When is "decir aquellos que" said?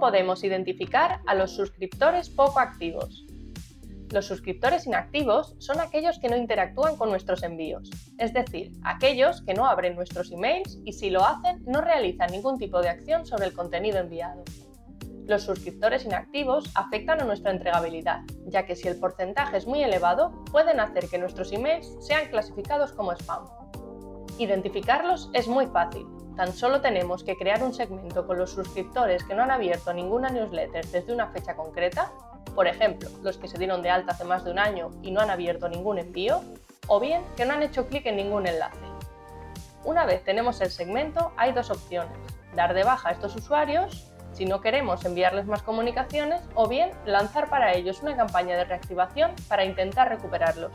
8.32-9.54